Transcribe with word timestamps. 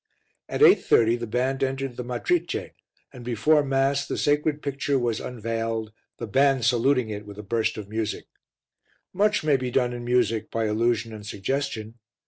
At 0.49 0.61
8.30 0.61 1.19
the 1.19 1.27
band 1.27 1.61
entered 1.61 1.95
the 1.95 2.03
Matrice, 2.03 2.71
and 3.13 3.23
before 3.23 3.63
Mass 3.63 4.07
the 4.07 4.17
sacred 4.17 4.63
picture 4.63 4.97
was 4.97 5.19
unveiled, 5.19 5.91
the 6.17 6.25
band 6.25 6.65
saluting 6.65 7.11
it 7.11 7.23
with 7.27 7.37
a 7.37 7.43
burst 7.43 7.77
of 7.77 7.87
music. 7.87 8.25
Much 9.13 9.43
may 9.43 9.57
be 9.57 9.69
done 9.69 9.93
in 9.93 10.03
music 10.03 10.49
by 10.49 10.63
allusion 10.65 11.13
and 11.13 11.27
suggestion. 11.27 11.99